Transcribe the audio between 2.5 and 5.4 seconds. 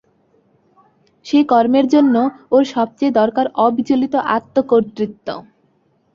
ওর সব চেয়ে দরকার অবিচলিত আত্মকর্তৃত্ব।